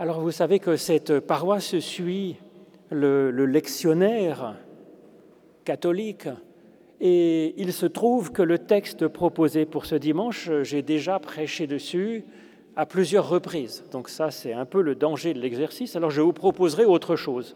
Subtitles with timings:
[0.00, 2.36] Alors vous savez que cette paroisse suit
[2.88, 4.56] le, le lectionnaire
[5.66, 6.26] catholique
[7.02, 12.24] et il se trouve que le texte proposé pour ce dimanche, j'ai déjà prêché dessus
[12.76, 13.84] à plusieurs reprises.
[13.92, 15.94] Donc ça, c'est un peu le danger de l'exercice.
[15.96, 17.54] Alors je vous proposerai autre chose.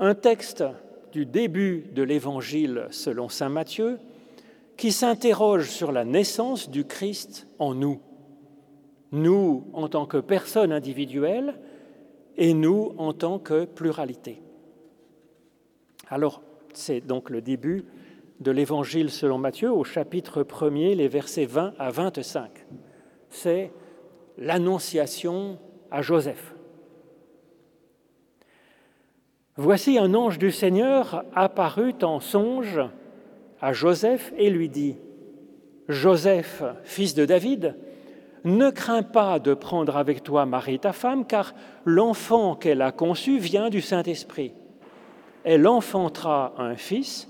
[0.00, 0.64] Un texte
[1.12, 4.00] du début de l'Évangile selon Saint Matthieu
[4.76, 8.00] qui s'interroge sur la naissance du Christ en nous.
[9.14, 11.54] Nous en tant que personnes individuelles
[12.36, 14.42] et nous en tant que pluralité.
[16.08, 17.84] Alors, c'est donc le début
[18.40, 22.50] de l'Évangile selon Matthieu au chapitre 1er, les versets 20 à 25.
[23.30, 23.70] C'est
[24.36, 25.58] l'annonciation
[25.92, 26.56] à Joseph.
[29.56, 32.80] Voici un ange du Seigneur apparut en songe
[33.60, 34.96] à Joseph et lui dit,
[35.88, 37.76] Joseph, fils de David,
[38.44, 41.54] ne crains pas de prendre avec toi Marie ta femme, car
[41.84, 44.52] l'enfant qu'elle a conçu vient du Saint-Esprit.
[45.44, 47.28] Elle enfantera un fils,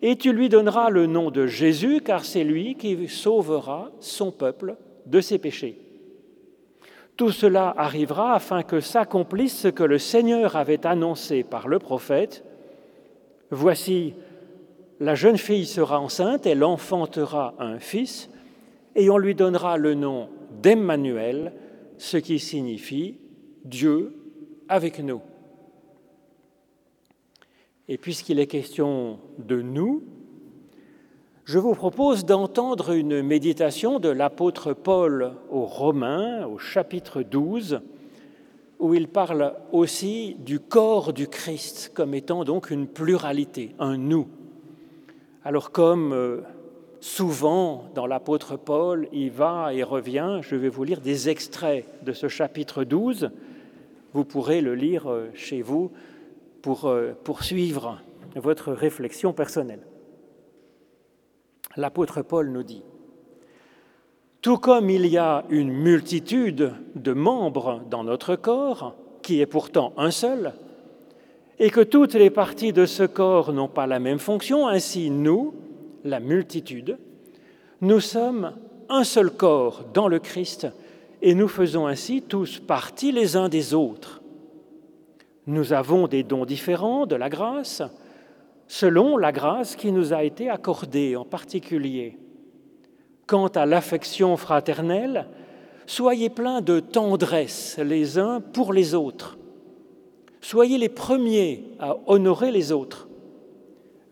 [0.00, 4.76] et tu lui donneras le nom de Jésus, car c'est lui qui sauvera son peuple
[5.06, 5.80] de ses péchés.
[7.16, 12.44] Tout cela arrivera afin que s'accomplisse ce que le Seigneur avait annoncé par le prophète.
[13.50, 14.14] Voici,
[14.98, 18.30] la jeune fille sera enceinte, elle enfantera un fils,
[18.96, 20.28] et on lui donnera le nom
[20.62, 21.52] d'Emmanuel,
[21.98, 23.18] ce qui signifie
[23.64, 24.14] Dieu
[24.68, 25.20] avec nous.
[27.88, 30.04] Et puisqu'il est question de nous,
[31.44, 37.82] je vous propose d'entendre une méditation de l'apôtre Paul aux Romains, au chapitre 12,
[38.78, 44.26] où il parle aussi du corps du Christ comme étant donc une pluralité, un nous.
[45.44, 46.40] Alors comme euh,
[47.04, 52.14] souvent dans l'apôtre Paul, il va et revient, je vais vous lire des extraits de
[52.14, 53.30] ce chapitre 12.
[54.14, 55.92] Vous pourrez le lire euh, chez vous
[56.62, 58.00] pour euh, poursuivre
[58.36, 59.82] votre réflexion personnelle.
[61.76, 62.82] L'apôtre Paul nous dit,
[64.40, 69.92] Tout comme il y a une multitude de membres dans notre corps, qui est pourtant
[69.98, 70.54] un seul,
[71.58, 75.52] et que toutes les parties de ce corps n'ont pas la même fonction, ainsi nous,
[76.04, 76.98] la multitude,
[77.80, 78.52] nous sommes
[78.88, 80.68] un seul corps dans le Christ,
[81.22, 84.22] et nous faisons ainsi tous partie les uns des autres.
[85.46, 87.82] Nous avons des dons différents de la grâce,
[88.68, 92.18] selon la grâce qui nous a été accordée en particulier.
[93.26, 95.26] Quant à l'affection fraternelle,
[95.86, 99.38] soyez pleins de tendresse les uns pour les autres.
[100.40, 103.08] Soyez les premiers à honorer les autres.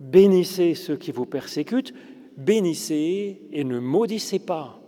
[0.00, 1.94] Bénissez ceux qui vous persécutent,
[2.36, 4.80] bénissez et ne maudissez pas.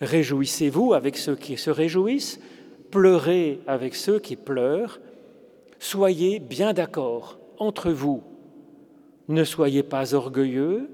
[0.00, 2.40] Réjouissez-vous avec ceux qui se réjouissent,
[2.90, 5.00] pleurez avec ceux qui pleurent,
[5.78, 8.22] soyez bien d'accord entre vous.
[9.28, 10.90] Ne soyez pas orgueilleux,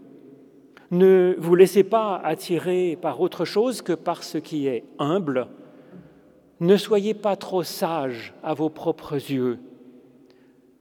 [0.90, 5.48] ne vous laissez pas attirer par autre chose que par ce qui est humble,
[6.60, 9.58] ne soyez pas trop sage à vos propres yeux,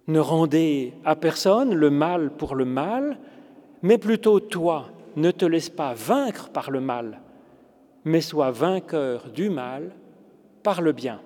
[0.07, 3.17] ne rendez à personne le mal pour le mal,
[3.81, 7.19] mais plutôt toi, ne te laisse pas vaincre par le mal,
[8.05, 9.91] mais sois vainqueur du mal
[10.63, 11.19] par le bien.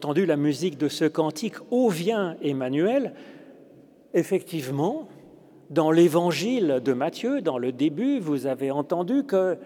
[0.00, 3.12] Entendu la musique de ce cantique Ô vient Emmanuel.
[4.14, 5.08] Effectivement,
[5.68, 9.58] dans l'évangile de Matthieu, dans le début, vous avez entendu que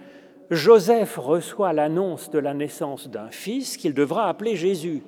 [0.50, 5.04] Joseph reçoit l'annonce de la naissance d'un fils qu'il devra appeler Jésus.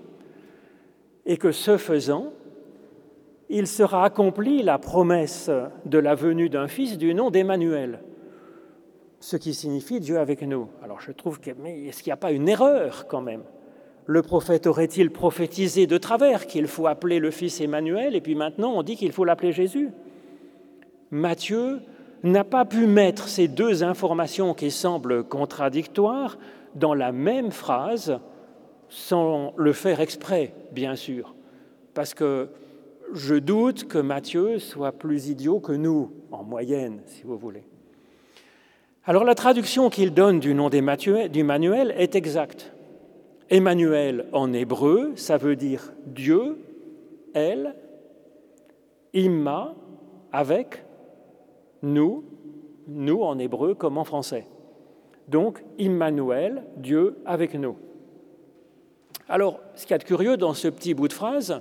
[1.24, 2.32] Et que ce faisant,
[3.48, 5.50] il sera accompli la promesse
[5.86, 7.98] de la venue d'un fils du nom d'Emmanuel,
[9.18, 10.68] ce qui signifie Dieu avec nous.
[10.84, 13.42] Alors je trouve que, mais est-ce qu'il n'y a pas une erreur quand même?
[14.06, 18.72] Le prophète aurait-il prophétisé de travers qu'il faut appeler le fils Emmanuel et puis maintenant
[18.74, 19.90] on dit qu'il faut l'appeler Jésus?
[21.10, 21.80] Matthieu
[22.22, 26.38] n'a pas pu mettre ces deux informations qui semblent contradictoires
[26.74, 28.18] dans la même phrase
[28.88, 31.34] sans le faire exprès, bien sûr,
[31.94, 32.48] parce que
[33.12, 37.64] je doute que Matthieu soit plus idiot que nous, en moyenne, si vous voulez.
[39.04, 42.75] Alors la traduction qu'il donne du nom du manuel est exacte.
[43.48, 46.58] Emmanuel en hébreu, ça veut dire Dieu,
[47.32, 47.74] elle,
[49.14, 49.74] Imma,
[50.32, 50.84] avec,
[51.82, 52.24] nous,
[52.88, 54.46] nous en hébreu comme en français.
[55.28, 57.76] Donc, Immanuel, Dieu avec nous.
[59.28, 61.60] Alors, ce qui est curieux dans ce petit bout de phrase,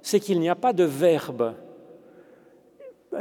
[0.00, 1.54] c'est qu'il n'y a pas de verbe.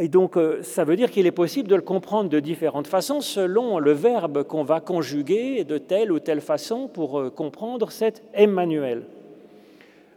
[0.01, 3.21] Et donc, euh, ça veut dire qu'il est possible de le comprendre de différentes façons
[3.21, 8.23] selon le verbe qu'on va conjuguer de telle ou telle façon pour euh, comprendre cet
[8.33, 9.03] Emmanuel.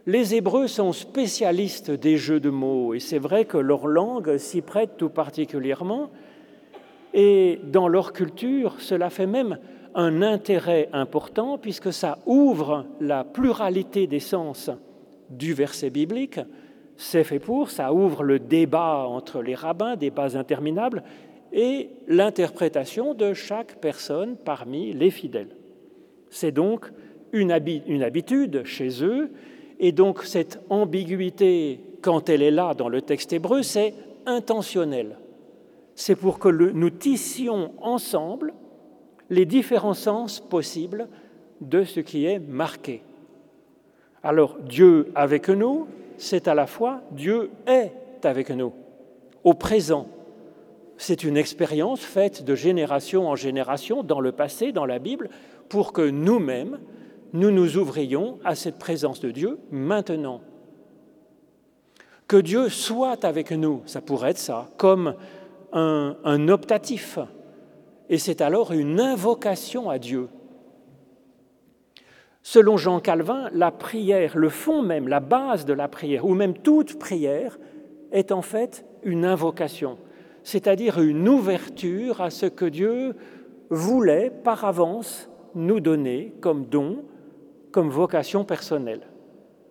[0.07, 4.61] Les Hébreux sont spécialistes des jeux de mots et c'est vrai que leur langue s'y
[4.61, 6.09] prête tout particulièrement.
[7.13, 9.59] Et dans leur culture, cela fait même
[9.93, 14.71] un intérêt important puisque ça ouvre la pluralité des sens
[15.29, 16.39] du verset biblique.
[16.97, 21.03] C'est fait pour, ça ouvre le débat entre les rabbins, débats interminables,
[21.51, 25.55] et l'interprétation de chaque personne parmi les fidèles.
[26.29, 26.91] C'est donc
[27.31, 29.31] une, habitude chez eux,
[29.79, 33.93] et donc cette ambiguïté, quand elle est là dans le texte hébreu, c'est
[34.25, 35.17] intentionnel.
[35.95, 38.53] C'est pour que nous tissions ensemble
[39.29, 41.07] les différents sens possibles
[41.61, 43.01] de ce qui est marqué.
[44.23, 45.87] Alors Dieu avec nous,
[46.17, 47.91] c'est à la fois Dieu est
[48.23, 48.73] avec nous,
[49.43, 50.07] au présent.
[50.97, 55.29] C'est une expérience faite de génération en génération dans le passé, dans la Bible,
[55.67, 56.79] pour que nous-mêmes,
[57.33, 60.41] nous nous ouvrions à cette présence de Dieu maintenant.
[62.27, 65.15] Que Dieu soit avec nous, ça pourrait être ça, comme
[65.73, 67.19] un, optatif.
[68.09, 70.29] Et c'est alors une invocation à Dieu.
[72.47, 76.53] Selon Jean Calvin, la prière, le fond même, la base de la prière, ou même
[76.53, 77.57] toute prière,
[78.11, 79.97] est en fait une invocation,
[80.43, 83.15] c'est-à-dire une ouverture à ce que Dieu
[83.71, 87.05] voulait par avance nous donner comme don,
[87.71, 89.07] comme vocation personnelle.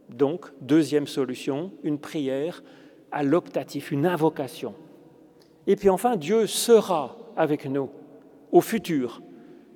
[0.09, 2.65] Donc, deuxième solution, une prière
[3.13, 4.75] à l'optatif, une invocation.
[5.69, 7.89] Et puis enfin, Dieu sera avec nous
[8.51, 9.23] au futur,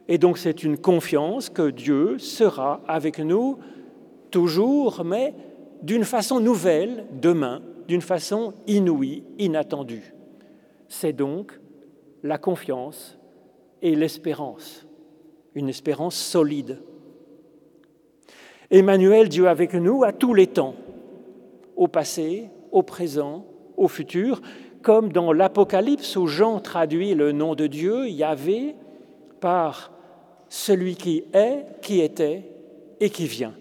[0.08, 3.58] et donc c'est une confiance que Dieu sera avec nous
[4.31, 5.34] toujours, mais
[5.82, 10.14] d'une façon nouvelle demain, d'une façon inouïe, inattendue.
[10.88, 11.60] C'est donc
[12.22, 13.19] la confiance
[13.82, 14.87] et l'espérance,
[15.55, 16.81] une espérance solide.
[18.70, 20.75] Emmanuel, Dieu avec nous à tous les temps,
[21.76, 23.46] au passé, au présent,
[23.76, 24.40] au futur,
[24.82, 28.75] comme dans l'Apocalypse où Jean traduit le nom de Dieu, Yahvé,
[29.40, 29.97] par
[30.48, 32.44] celui qui est, qui était
[33.00, 33.54] et qui vient.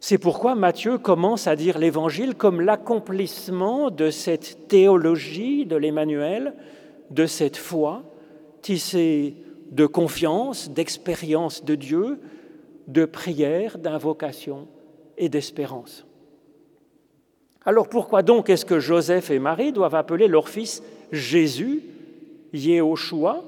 [0.00, 6.54] C'est pourquoi Matthieu commence à dire l'Évangile comme l'accomplissement de cette théologie de l'Emmanuel,
[7.10, 8.02] de cette foi
[8.60, 9.36] tissée
[9.70, 12.20] de confiance, d'expérience de Dieu,
[12.86, 14.68] de prière, d'invocation
[15.16, 16.06] et d'espérance.
[17.64, 21.80] Alors pourquoi donc est-ce que Joseph et Marie doivent appeler leur fils Jésus,
[22.52, 23.42] Yehoshua,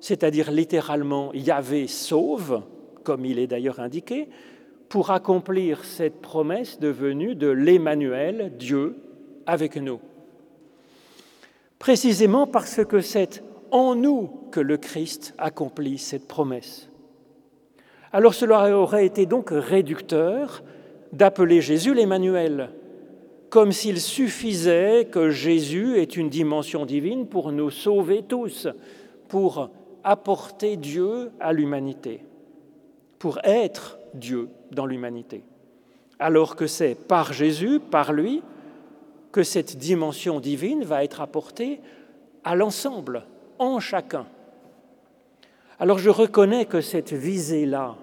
[0.00, 2.62] c'est-à-dire littéralement Yahvé sauve,
[3.04, 4.28] comme il est d'ailleurs indiqué,
[4.88, 8.96] pour accomplir cette promesse devenue de l'Emmanuel, Dieu
[9.46, 10.00] avec nous.
[11.78, 16.90] Précisément parce que c'est en nous que le Christ accomplit cette promesse.
[18.12, 20.64] Alors cela aurait été donc réducteur
[21.12, 22.70] d'appeler Jésus l'Emmanuel,
[23.48, 28.68] comme s'il suffisait que Jésus ait une dimension divine pour nous sauver tous,
[29.28, 29.70] pour
[30.04, 32.24] apporter Dieu à l'humanité,
[33.18, 35.44] pour être Dieu dans l'humanité.
[36.18, 38.42] Alors que c'est par Jésus, par lui,
[39.32, 41.80] que cette dimension divine va être apportée
[42.44, 43.24] à l'ensemble,
[43.58, 44.26] en chacun.
[45.78, 47.96] Alors je reconnais que cette visée-là,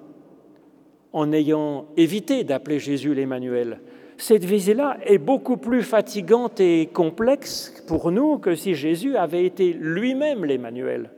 [1.13, 3.82] en ayant évité d'appeler Jésus l'Emmanuel,
[4.18, 9.74] cette visée-là est beaucoup plus fatigante et complexe pour nous que si Jésus avait été
[9.74, 11.12] lui-même l'Emmanuel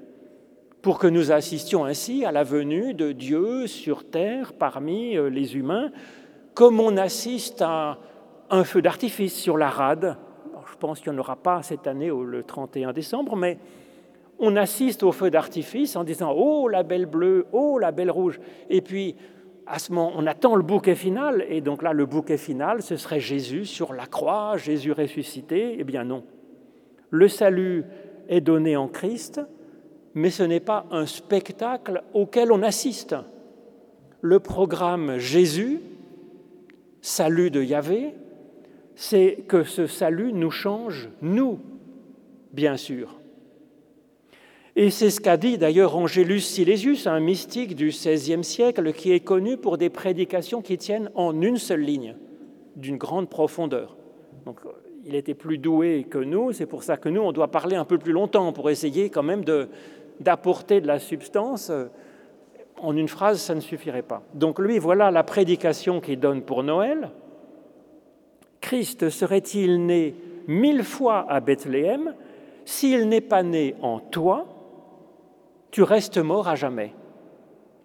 [0.81, 5.57] pour que nous assistions ainsi à la venue de Dieu sur terre parmi euh, les
[5.57, 5.91] humains,
[6.53, 7.97] comme on assiste à
[8.49, 10.17] un feu d'artifice sur la rade.
[10.71, 13.59] je pense qu'il n'y en aura pas cette année le 31 décembre, mais
[14.39, 18.39] on assiste au feu d'artifice en disant Oh la belle bleue, oh la belle rouge.
[18.69, 19.15] Et puis,
[19.67, 22.95] à ce moment, on attend le bouquet final, et donc là, le bouquet final, ce
[22.95, 25.75] serait Jésus sur la croix, Jésus ressuscité.
[25.77, 26.23] Eh bien non.
[27.11, 27.85] Le salut
[28.29, 29.41] est donné en Christ,
[30.13, 33.15] mais ce n'est pas un spectacle auquel on assiste.
[34.21, 35.79] Le programme Jésus,
[37.01, 38.13] salut de Yahvé,
[38.95, 41.59] c'est que ce salut nous change, nous,
[42.51, 43.19] bien sûr.
[44.75, 49.19] Et c'est ce qu'a dit d'ailleurs Angélus Silesius, un mystique du XVIe siècle qui est
[49.19, 52.15] connu pour des prédications qui tiennent en une seule ligne,
[52.75, 53.98] d'une grande profondeur.
[54.49, 54.61] Donc,
[55.05, 57.85] il était plus doué que nous, c'est pour ça que nous, on doit parler un
[57.85, 59.43] peu plus longtemps pour essayer quand même
[60.19, 61.71] d'apporter de, la substance.
[62.81, 64.23] En une phrase, ça ne suffirait pas.
[64.33, 67.11] Donc lui, voilà la prédication qu'il donne pour Noël.
[68.59, 70.15] Christ serait-il né
[70.47, 72.15] mille fois à Bethléem?
[72.65, 74.47] S'il n'est pas né en toi,
[75.69, 76.95] tu restes mort à jamais.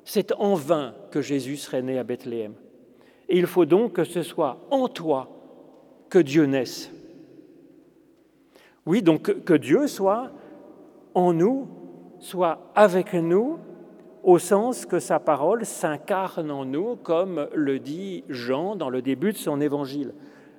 [0.05, 2.55] C'est en vain que Jésus serait né à Bethléem.
[3.29, 5.29] Et il faut donc que ce soit en toi
[6.15, 6.93] que Dieu naisse.
[8.87, 10.31] Oui, donc que Dieu soit
[11.13, 11.67] en nous,
[12.21, 13.59] soit avec nous,
[14.23, 19.33] au sens que sa parole s'incarne en nous, comme le dit Jean dans le début
[19.33, 20.15] de son évangile.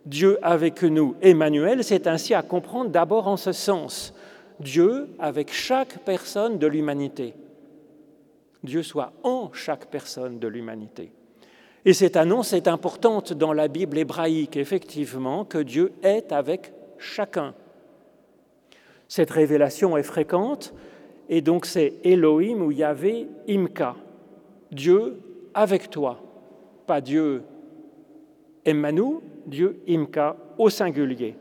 [0.06, 4.14] Dieu avec nous, Emmanuel, c'est ainsi à comprendre d'abord en ce sens.
[4.60, 7.34] Dieu avec chaque personne de l'humanité.
[8.62, 11.14] Dieu soit en chaque personne de l'humanité.
[11.86, 17.54] Et cette annonce est importante dans la Bible hébraïque, effectivement, que Dieu est avec chacun.
[19.08, 20.74] Cette révélation est fréquente,
[21.30, 23.96] et donc c'est Elohim ou Yahvé Imka,
[24.72, 25.20] Dieu
[25.54, 26.20] avec toi,
[26.88, 27.44] pas Dieu
[28.66, 31.36] Emmanuel, Dieu Imka au singulier.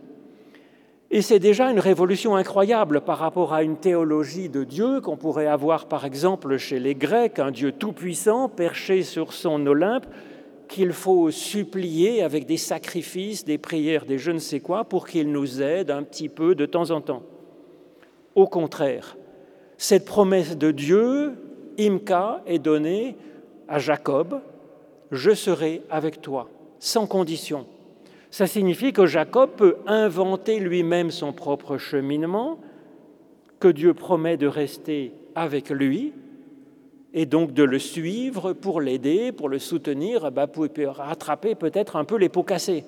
[1.10, 5.46] Et c'est déjà une révolution incroyable par rapport à une théologie de Dieu qu'on pourrait
[5.46, 10.06] avoir par exemple chez les Grecs, un Dieu tout-puissant perché sur son Olympe,
[10.68, 15.30] qu'il faut supplier avec des sacrifices, des prières, des je ne sais quoi, pour qu'il
[15.30, 17.22] nous aide un petit peu de temps en temps.
[18.34, 19.16] Au contraire,
[19.76, 21.34] cette promesse de Dieu,
[21.78, 23.16] Imka, est donnée
[23.68, 24.40] à Jacob,
[25.10, 27.66] je serai avec toi, sans condition.
[28.30, 32.58] Ça signifie que Jacob peut inventer lui-même son propre cheminement,
[33.60, 36.12] que Dieu promet de rester avec lui,
[37.14, 42.04] et donc de le suivre pour l'aider, pour le soutenir, bah, pour rattraper peut-être un
[42.04, 42.84] peu les pots cassés.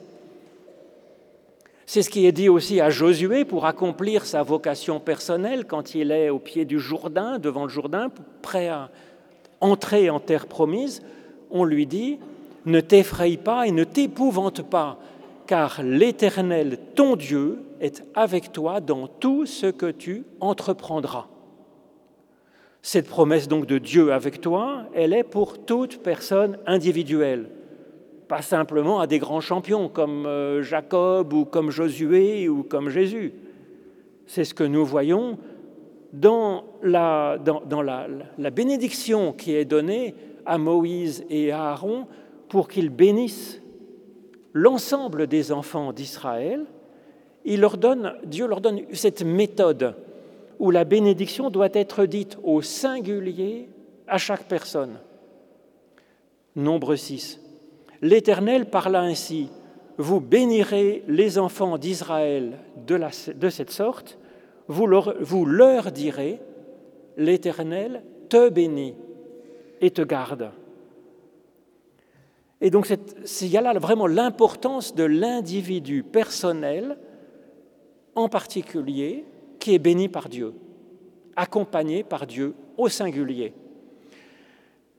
[1.86, 6.10] C'est ce qui est dit aussi à Josué pour accomplir sa vocation personnelle quand il
[6.10, 8.10] est au pied du Jourdain, devant le Jourdain,
[8.42, 8.90] prêt à
[9.60, 11.02] entrer en terre promise.
[11.52, 12.18] On lui dit,
[12.64, 14.98] ne t'effraie pas et ne t'épouvante pas,
[15.46, 21.28] car l'Éternel, ton Dieu, est avec toi dans tout ce que tu entreprendras.
[22.88, 27.50] Cette promesse donc de Dieu avec toi, elle est pour toute personne individuelle
[28.28, 33.32] pas simplement à des grands champions comme euh, Jacob ou comme Josué ou comme Jésus.
[34.26, 35.36] C'est ce que nous voyons
[36.12, 37.38] dans, la,
[38.52, 40.14] bénédiction qui est donnée
[40.44, 42.06] à Moïse et à Aaron
[42.48, 43.60] pour qu'ils bénissent
[44.52, 46.66] l'ensemble des enfants d'Israël.
[47.44, 47.66] Il
[48.26, 49.96] Dieu leur donne cette méthode
[50.58, 53.68] où la bénédiction doit être dite au singulier
[54.06, 54.98] à chaque personne.
[56.54, 57.40] Nombre 6.
[58.02, 59.50] L'Éternel parla ainsi,
[59.98, 64.18] Vous bénirez les enfants d'Israël de, cette sorte,
[64.68, 66.40] vous leur, direz,
[67.16, 68.94] L'Éternel te bénit
[69.80, 70.50] et te garde.
[72.60, 76.98] Et donc il y a là vraiment l'importance de l'individu personnel,
[78.14, 79.24] en particulier,
[79.66, 80.54] qui est béni par Dieu,
[81.34, 83.52] accompagné par Dieu au singulier.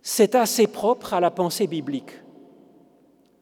[0.01, 2.11] C'est assez propre à la pensée biblique.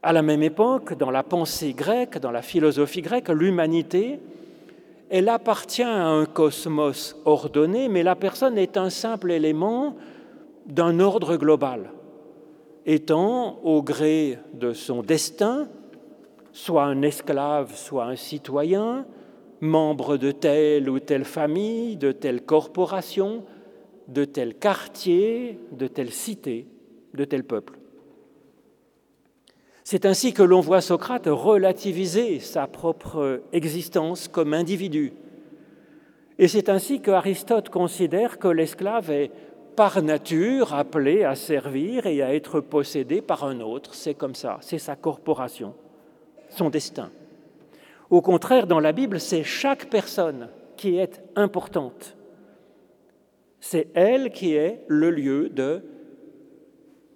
[0.03, 4.19] À la même époque, dans la pensée grecque, dans la philosophie grecque, l'humanité,
[5.09, 9.95] elle appartient à un cosmos ordonné, mais la personne est un simple élément
[10.67, 11.89] d'un ordre global,
[12.85, 15.69] étant au gré de son destin,
[16.51, 19.07] soit un esclave, soit un citoyen,
[19.65, 23.43] membre de telle ou telle famille, de telle corporation,
[24.07, 26.67] de tel quartier, de telle cité,
[27.13, 27.79] de tel peuple.
[29.83, 35.13] C'est ainsi que l'on voit Socrate relativiser sa propre existence comme individu.
[36.39, 39.31] Et c'est ainsi que Aristote considère que l'esclave est
[39.75, 43.93] par nature appelé à servir et à être possédé par un autre.
[43.93, 45.75] C'est comme ça, c'est sa corporation,
[46.49, 47.11] son destin.
[48.09, 52.15] Au contraire, dans la Bible, c'est chaque personne qui est importante.
[53.59, 55.81] C'est elle qui est le lieu de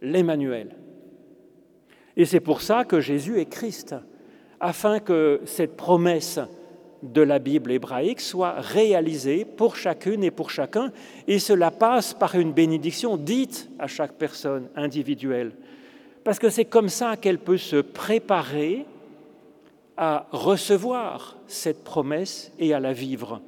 [0.02, 0.76] l'Emmanuel.
[2.18, 3.96] Et c'est pour ça que Jésus est Christ,
[4.60, 6.40] afin que cette promesse
[7.04, 10.92] de la Bible hébraïque soit réalisée pour chacune et pour chacun,
[11.28, 15.54] et cela passe par une bénédiction dite à chaque personne individuelle,
[16.24, 18.86] parce que c'est comme ça qu'elle peut se préparer
[20.02, 23.42] à recevoir cette promesse et à la vivre.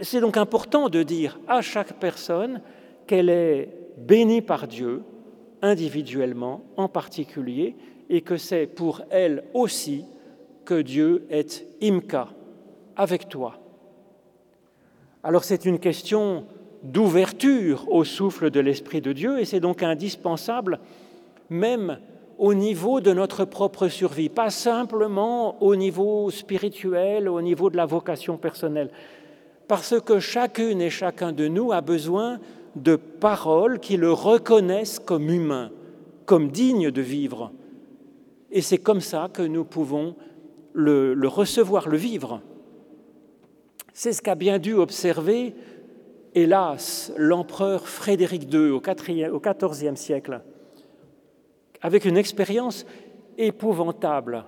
[0.00, 2.62] C'est donc important de dire à chaque personne
[3.06, 5.02] qu'elle est bénie par Dieu,
[5.60, 7.76] individuellement en particulier,
[8.08, 10.06] et que c'est pour elle aussi
[10.64, 12.28] que Dieu est imka,
[12.96, 13.58] avec toi.
[15.22, 16.46] Alors c'est une question
[16.82, 20.80] d'ouverture au souffle de l'Esprit de Dieu et c'est donc indispensable
[21.50, 21.98] même
[22.38, 27.86] au niveau de notre propre survie, pas simplement au niveau spirituel, au niveau de la
[27.86, 28.90] vocation personnelle,
[29.68, 32.38] parce que chacune et chacun de nous a besoin
[32.76, 35.70] de paroles qui le reconnaissent comme humain,
[36.26, 37.52] comme digne de vivre.
[38.50, 40.16] Et c'est comme ça que nous pouvons
[40.72, 42.40] le, recevoir, le vivre.
[43.92, 45.54] C'est ce qu'a bien dû observer,
[46.34, 50.40] hélas, l'empereur Frédéric II au XIVe siècle,
[51.84, 52.86] avec une expérience
[53.36, 54.46] épouvantable,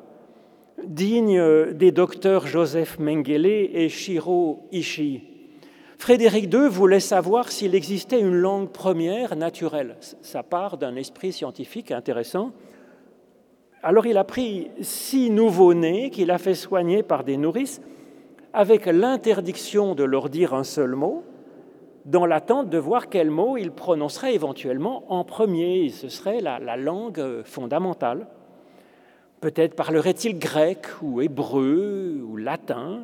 [0.83, 5.23] digne des docteurs Joseph Mengele et Shiro Ishii.
[5.99, 9.97] Frédéric II voulait savoir s'il existait une langue première naturelle.
[10.23, 12.53] Ça part d'un esprit scientifique intéressant.
[13.83, 17.83] Alors il a pris six nouveaux-nés qu'il a fait soigner par des nourrices
[18.55, 21.23] avec l'interdiction de leur dire un seul mot,
[22.07, 25.91] dans l'attente de voir quel mot il prononcerait éventuellement en premier.
[25.91, 28.29] Ce serait la, la langue fondamentale.
[29.41, 33.03] Peut-être parlerait-il grec ou hébreu ou latin.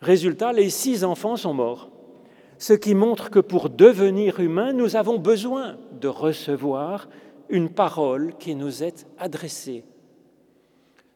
[0.00, 1.88] Résultat, les six enfants sont morts.
[2.58, 7.08] Ce qui montre que pour devenir humain, nous avons besoin de recevoir
[7.48, 9.84] une parole qui nous est adressée.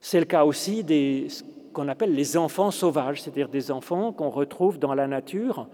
[0.00, 1.28] C'est le cas aussi des
[1.72, 5.68] qu'on appelle les enfants sauvages, c'est-à-dire des enfants qu'on retrouve dans la nature,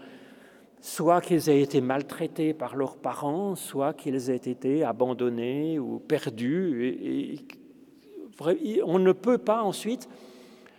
[0.82, 7.38] soit qu'ils aient été maltraités par leurs parents, soit qu'ils aient été abandonnés ou perdus.
[8.84, 10.08] On ne peut pas ensuite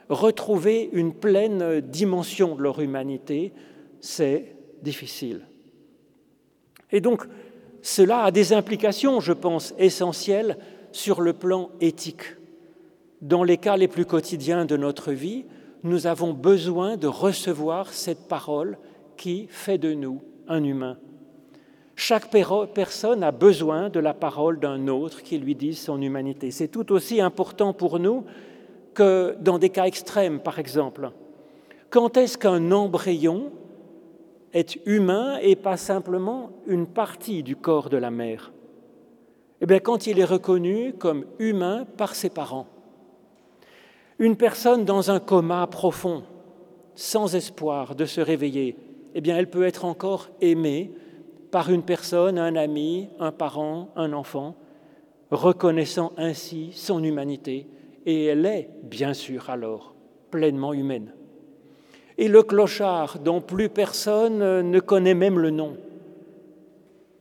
[0.09, 3.53] retrouver une pleine dimension de leur humanité,
[4.01, 5.47] c'est difficile.
[6.91, 7.23] Et donc,
[7.81, 10.57] cela a des implications, je pense, essentielles
[10.91, 12.35] sur le plan éthique.
[13.21, 15.45] Dans les cas les plus quotidiens de notre vie,
[15.83, 18.77] nous avons besoin de recevoir cette parole
[19.15, 20.97] qui fait de nous un humain.
[21.95, 22.29] Chaque
[22.73, 26.49] personne a besoin de la parole d'un autre qui lui dise son humanité.
[26.49, 28.25] C'est tout aussi important pour nous
[28.93, 31.11] que dans des cas extrêmes, par exemple.
[31.89, 33.51] Quand est-ce qu'un embryon
[34.53, 38.51] est humain et pas simplement une partie du corps de la mère?
[39.61, 42.67] Eh bien, quand il est reconnu comme humain par ses parents.
[44.19, 46.23] Une personne dans un coma profond,
[46.95, 48.75] sans espoir de se réveiller,
[49.13, 50.91] eh bien, elle peut être encore aimée
[51.51, 54.55] par une personne, un ami, un parent, un enfant,
[55.31, 57.67] reconnaissant ainsi son humanité,
[58.05, 59.95] et elle est, bien sûr, alors
[60.31, 61.13] pleinement humaine
[62.17, 65.77] et le clochard dont plus personne ne connaît même le nom.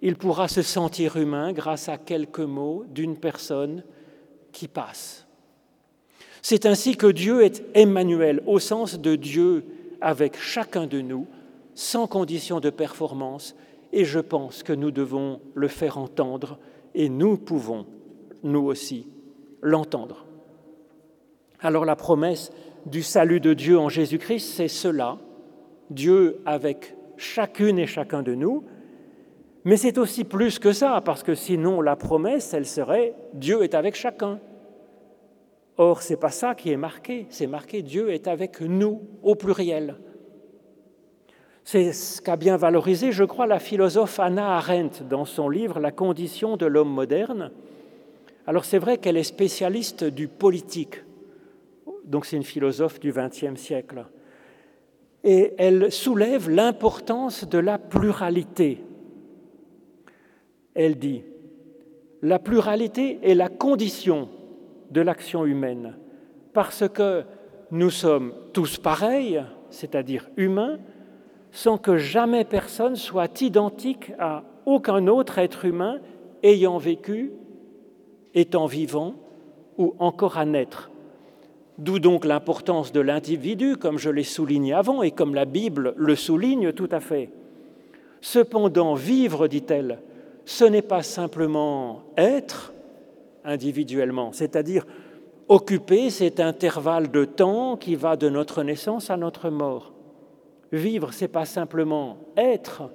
[0.03, 3.85] Il pourra se sentir humain grâce à quelques mots d'une personne
[4.51, 5.27] qui passe.
[6.43, 9.65] C'est ainsi que Dieu est Emmanuel, au sens de Dieu
[10.01, 11.27] avec chacun de nous,
[11.75, 13.55] sans condition de performance,
[13.93, 16.59] et je pense que nous devons le faire entendre,
[16.95, 17.87] et nous pouvons,
[18.43, 19.09] nous aussi,
[19.61, 20.27] l'entendre.
[21.61, 22.51] Alors la promesse
[22.87, 25.19] du salut de Dieu en Jésus-Christ, c'est cela,
[25.91, 28.65] Dieu avec chacune et chacun de nous,
[29.65, 33.75] mais c'est aussi plus que ça, parce que sinon la promesse, elle serait Dieu est
[33.75, 34.41] avec chacun.
[35.77, 39.35] Or, ce n'est pas ça qui est marqué, c'est marqué Dieu est avec nous au
[39.35, 39.97] pluriel.
[41.65, 45.93] C'est ce qu'a bien valorisé, je crois, la philosophe Anna Arendt dans son livre La
[45.93, 47.51] condition de l'homme moderne.
[48.47, 51.05] Alors c'est vrai qu'elle est spécialiste du politique,
[52.05, 54.07] donc c'est une philosophe du XXe siècle.
[55.23, 58.83] Et elle soulève l'importance de la pluralité.
[60.75, 61.23] Elle dit,
[62.23, 64.29] la pluralité est la condition
[64.91, 65.97] de l'action humaine,
[66.53, 67.23] parce que
[67.71, 70.79] nous sommes tous pareils, c'est-à-dire humains,
[71.53, 76.01] sans que jamais personne soit identique à aucun autre être humain
[76.43, 77.33] ayant vécu,
[78.35, 79.15] étant vivant
[79.79, 80.91] ou encore à naître.
[81.79, 86.17] D'où donc l'importance de l'individu, comme je l'ai souligné avant et comme la Bible le
[86.17, 87.31] souligne tout à fait.
[88.21, 89.99] Cependant, vivre, dit-elle,
[90.45, 92.73] ce n'est pas simplement être
[93.45, 94.87] individuellement, c'est-à-dire
[95.49, 99.92] occuper cet intervalle de temps qui va de notre naissance à notre mort.
[100.73, 102.91] Vivre, c'est pas simplement être,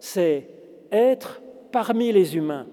[0.00, 0.48] c'est
[0.90, 2.66] être parmi les humains.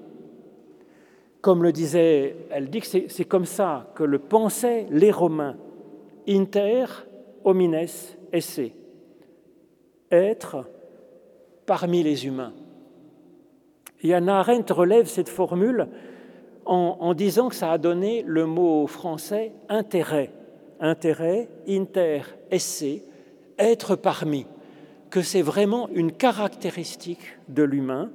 [1.41, 5.55] Comme le disait, elle dit que c'est comme ça que le pensaient les Romains.
[6.27, 6.85] Inter
[7.43, 7.75] homines
[8.33, 8.61] esse.
[10.11, 10.65] Être
[11.65, 12.53] parmi les humains.
[14.01, 15.87] Et Anna Arendt relève cette formule
[16.65, 20.31] en, disant que ça a donné le mot français intérêt.
[20.79, 22.85] Intérêt, inter, esse,
[23.59, 24.45] être parmi,
[25.09, 28.09] que c'est vraiment une caractéristique de l'humain.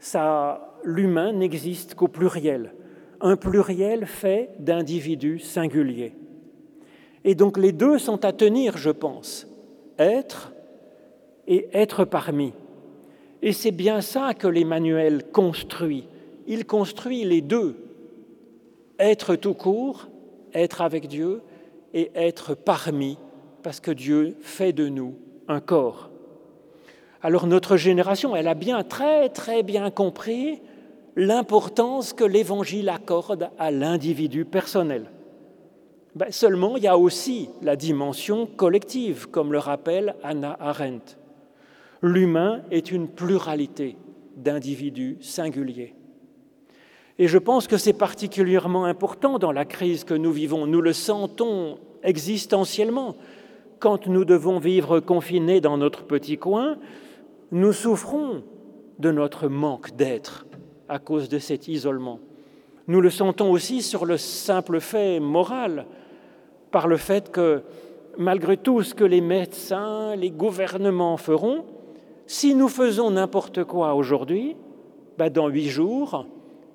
[0.00, 2.72] Ça, l'humain n'existe qu'au pluriel.
[3.20, 6.14] Un pluriel fait d'individus singuliers.
[7.24, 9.46] Et donc les deux sont à tenir, je pense.
[9.98, 10.52] Être
[11.46, 12.52] et être parmi.
[13.42, 16.08] Et c'est bien ça que l'Emmanuel construit.
[16.46, 17.76] Il construit les deux.
[18.98, 20.08] Être tout court,
[20.54, 21.42] être avec Dieu,
[21.94, 23.18] et être parmi,
[23.62, 25.14] parce que Dieu fait de nous
[25.48, 26.10] un corps.
[27.22, 30.60] Alors notre génération, elle a bien, très très bien compris
[31.14, 35.10] l'importance que l'Évangile accorde à l'individu personnel.
[36.14, 41.16] Ben, seulement, il y a aussi la dimension collective, comme le rappelle Anna Arendt.
[42.02, 43.96] L'humain est une pluralité
[44.36, 45.94] d'individus singuliers.
[47.18, 50.66] Et je pense que c'est particulièrement important dans la crise que nous vivons.
[50.66, 53.16] Nous le sentons existentiellement.
[53.82, 56.76] Quand nous devons vivre confinés dans notre petit coin,
[57.50, 58.44] nous souffrons
[59.00, 60.46] de notre manque d'être
[60.88, 62.20] à cause de cet isolement.
[62.86, 65.86] Nous le sentons aussi sur le simple fait moral,
[66.70, 67.64] par le fait que
[68.16, 71.64] malgré tout ce que les médecins, les gouvernements feront,
[72.28, 74.54] si nous faisons n'importe quoi aujourd'hui,
[75.18, 76.28] ben dans huit jours,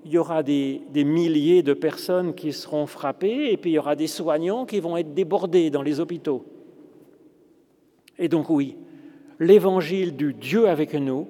[0.04, 3.96] il y aura des, milliers de personnes qui seront frappées et puis il y aura
[3.96, 6.43] des soignants qui vont être débordés dans les hôpitaux.
[8.20, 8.78] Et donc oui,
[9.40, 11.28] l'évangile du Dieu avec nous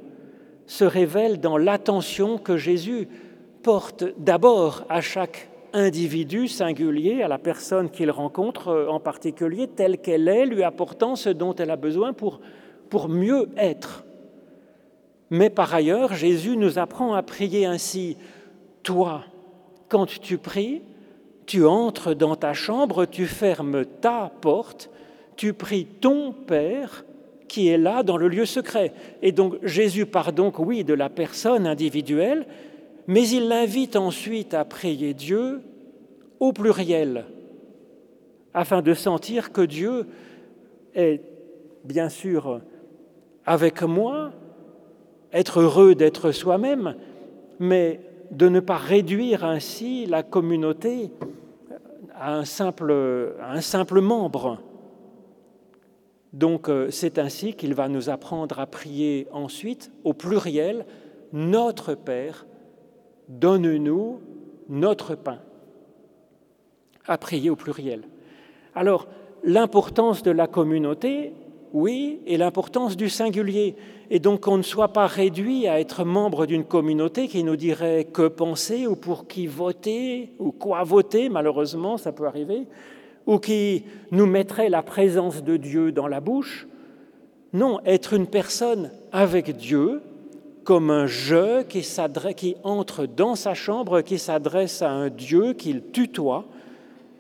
[0.66, 3.08] se révèle dans l'attention que Jésus
[3.64, 10.28] porte d'abord à chaque individu singulier, à la personne qu'il rencontre en particulier, telle qu'elle
[10.28, 12.40] est, lui apportant ce dont elle a besoin pour,
[12.90, 14.06] pour mieux être.
[15.30, 18.18] Mais par ailleurs, Jésus nous apprend à prier ainsi.
[18.84, 19.24] Toi,
[19.90, 20.82] quand tu pries,
[21.46, 24.90] tu entres dans ta chambre, tu fermes ta porte,
[25.38, 27.06] tu pries ton Père
[27.48, 28.94] qui est là dans le lieu secret.
[29.22, 32.46] Et donc Jésus part donc, oui, de la personne individuelle,
[33.08, 35.62] mais il l'invite ensuite à prier Dieu
[36.40, 37.26] au pluriel,
[38.54, 40.06] afin de sentir que Dieu
[40.94, 41.22] est
[41.86, 42.62] bien sûr
[43.46, 44.34] avec moi,
[45.32, 46.96] être heureux d'être soi-même,
[47.60, 51.12] mais de ne pas réduire ainsi la communauté
[52.14, 52.92] à un simple,
[53.42, 54.60] à un simple membre.
[56.34, 60.86] Donc euh, c'est ainsi qu'il va nous apprendre à prier ensuite au pluriel,
[61.34, 62.46] Notre Père,
[63.30, 64.22] donne-nous
[64.70, 65.40] notre pain.
[67.06, 68.02] À prier au pluriel.
[68.76, 69.08] Alors
[69.44, 71.34] l'importance de la communauté,
[71.74, 73.76] oui, et l'importance du singulier.
[74.10, 78.06] Et donc qu'on ne soit pas réduit à être membre d'une communauté qui nous dirait
[78.06, 82.68] que penser ou pour qui voter ou quoi voter, malheureusement, ça peut arriver,
[83.28, 86.68] ou qui nous mettrait la présence de Dieu dans la bouche.
[87.54, 90.02] Non, être une personne avec Dieu
[90.64, 91.86] comme un je qui,
[92.36, 96.46] qui entre dans sa chambre, qui s'adresse à un Dieu qu'il tutoie,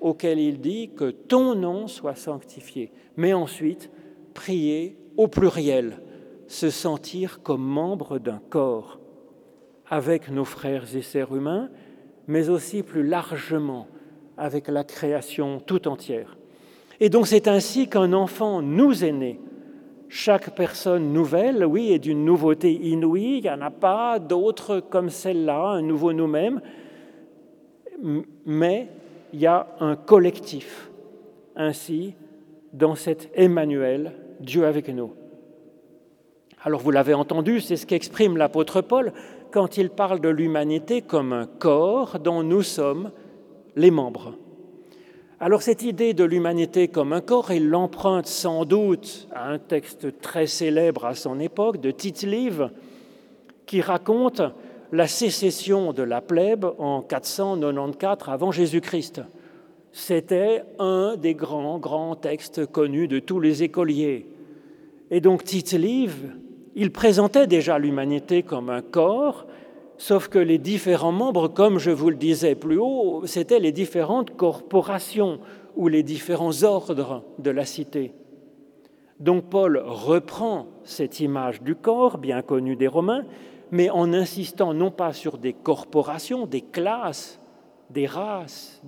[0.01, 2.91] auquel il dit que ton nom soit sanctifié.
[3.15, 3.89] Mais ensuite,
[4.33, 5.99] prier au pluriel,
[6.47, 8.99] se sentir comme membre d'un corps,
[9.89, 11.69] avec nos frères et sœurs humains,
[12.27, 13.87] mais aussi plus largement
[14.37, 16.37] avec la création tout entière.
[16.99, 19.39] Et donc c'est ainsi qu'un enfant nous est né.
[20.09, 25.09] Chaque personne nouvelle, oui, est d'une nouveauté inouïe, il n'y en a pas d'autres comme
[25.09, 26.61] celle-là, un nouveau nous-mêmes,
[28.45, 28.87] mais
[29.33, 30.89] il y a un collectif.
[31.55, 32.13] Ainsi,
[32.71, 35.13] dans cet Emmanuel, Dieu avec nous.
[36.63, 39.11] Alors vous l'avez entendu, c'est ce qu'exprime l'apôtre Paul
[39.51, 43.11] quand il parle de l'humanité comme un corps dont nous sommes
[43.77, 44.33] les membres.
[45.39, 50.19] Alors cette idée de l'humanité comme un corps, il l'emprunte sans doute à un texte
[50.19, 52.71] très célèbre à son époque de Tite-Live
[53.67, 54.41] qui raconte
[54.91, 59.21] la sécession de la plèbe en 494 avant Jésus-Christ.
[59.91, 64.25] C'était un des grands, grands textes connus de tous les écoliers.
[65.11, 66.33] Et donc Tite-Live,
[66.75, 69.45] il présentait déjà l'humanité comme un corps,
[69.97, 74.35] sauf que les différents membres, comme je vous le disais plus haut, c'étaient les différentes
[74.35, 75.39] corporations
[75.75, 78.13] ou les différents ordres de la cité.
[79.19, 83.25] Donc Paul reprend cette image du corps, bien connue des Romains,
[83.71, 87.39] mais en insistant non pas sur des corporations, des classes,
[87.89, 88.81] des races,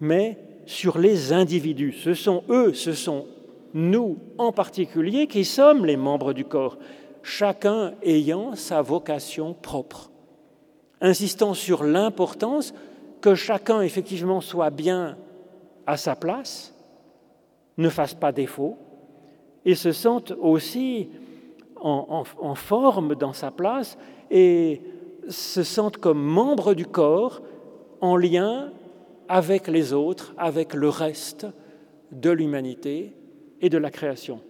[0.00, 1.92] mais sur les individus.
[1.92, 3.26] Ce sont eux, ce sont
[3.74, 6.78] nous en particulier qui sommes les membres du corps,
[7.24, 10.10] chacun ayant sa vocation propre,
[11.00, 12.74] insistant sur l'importance
[13.20, 15.16] que chacun effectivement soit bien
[15.86, 16.74] à sa place,
[17.78, 18.76] ne fasse pas défaut,
[19.64, 21.08] et se sente aussi
[21.80, 23.98] en, forme dans sa place
[24.30, 24.80] et
[25.28, 27.42] se sentent comme membres du corps
[28.00, 28.70] en lien
[29.28, 31.46] avec les autres, avec le reste
[32.12, 33.12] de l'humanité
[33.60, 34.40] et de la création.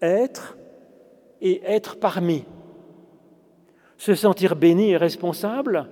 [0.00, 0.56] Être
[1.44, 2.44] et être parmi.
[3.96, 5.88] Se sentir béni et responsable,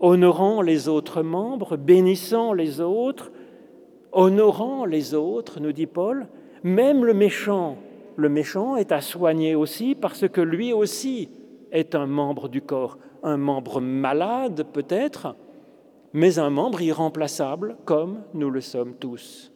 [0.00, 3.30] honorant les autres membres, bénissant les autres,
[4.10, 6.26] honorant les autres, nous dit Paul,
[6.64, 7.78] même le méchant
[8.16, 11.28] le méchant est à soigner aussi parce que lui aussi
[11.72, 15.36] est un membre du corps, un membre malade peut-être,
[16.12, 19.52] mais un membre irremplaçable comme nous le sommes tous.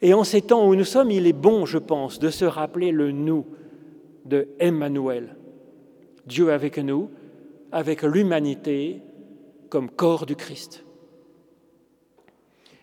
[0.00, 2.92] Et en ces temps où nous sommes, il est bon, je pense, de se rappeler
[2.92, 3.46] le nous
[4.24, 5.36] de Emmanuel,
[6.26, 7.10] Dieu avec nous,
[7.72, 9.02] avec l'humanité
[9.68, 10.84] comme corps du Christ.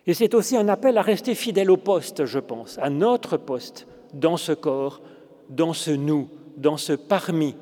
[0.07, 3.87] Et c'est aussi un appel à rester fidèle au poste, je pense, à notre poste,
[4.13, 5.01] dans ce corps,
[5.49, 7.55] dans ce nous, dans ce parmi.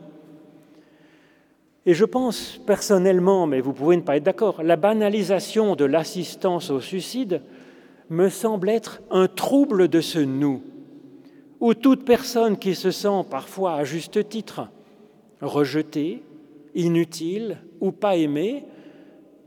[1.85, 6.69] Et je pense personnellement, mais vous pouvez ne pas être d'accord, la banalisation de l'assistance
[6.69, 7.41] au suicide
[8.09, 10.61] me semble être un trouble de ce nous,
[11.59, 14.67] où toute personne qui se sent parfois à juste titre
[15.41, 16.23] rejetée,
[16.75, 18.65] inutile ou pas aimée,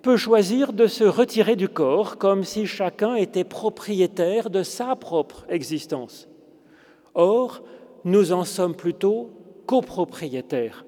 [0.03, 5.45] peut choisir de se retirer du corps comme si chacun était propriétaire de sa propre
[5.49, 6.29] existence.
[7.15, 7.63] Or,
[8.05, 9.31] nous en sommes plutôt
[9.67, 10.85] copropriétaires,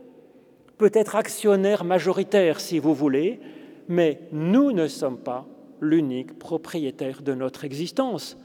[0.77, 3.41] peut-être actionnaires majoritaires si vous voulez,
[3.89, 5.47] mais nous ne sommes pas
[5.81, 8.37] l'unique propriétaire de notre existence.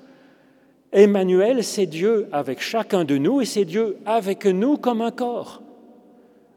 [0.92, 5.62] Emmanuel, c'est Dieu avec chacun de nous et c'est Dieu avec nous comme un corps.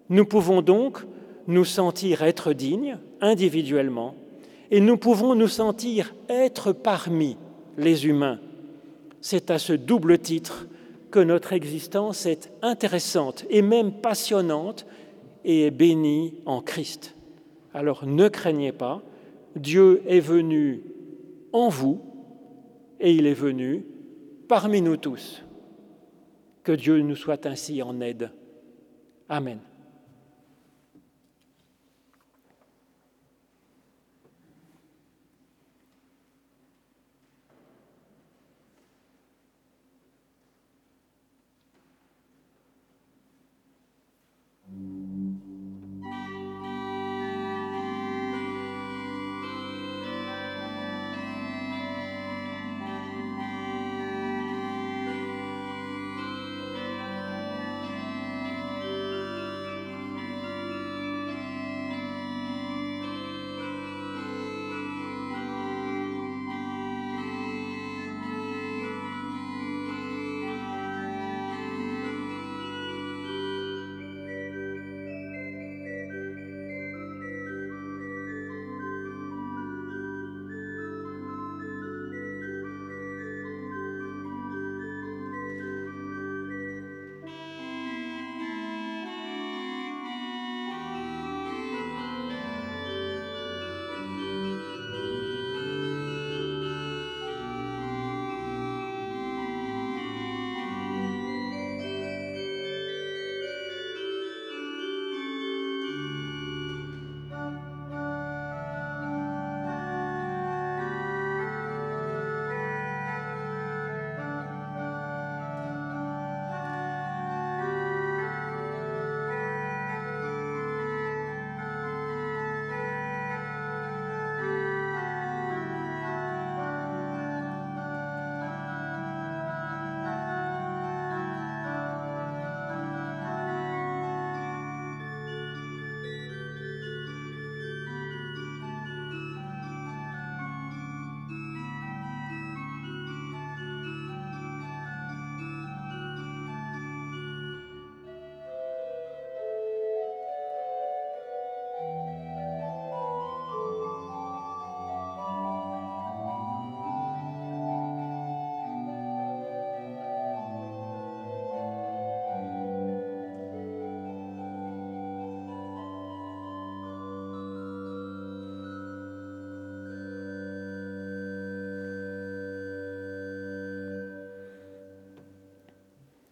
[0.09, 0.99] Nous pouvons donc
[1.47, 4.15] nous sentir être dignes individuellement
[4.71, 7.37] et nous pouvons nous sentir être parmi
[7.79, 8.39] les humains.
[9.21, 10.67] C'est à ce double titre
[11.11, 14.87] que notre existence est intéressante et même passionnante
[15.45, 17.15] et est bénie en Christ.
[17.73, 19.03] Alors ne craignez pas,
[19.57, 20.83] Dieu est venu
[21.53, 22.01] en vous
[23.01, 23.85] et il est venu
[24.49, 25.43] parmi nous tous.
[26.63, 28.31] Que Dieu nous soit ainsi en aide.
[29.29, 29.59] Amen.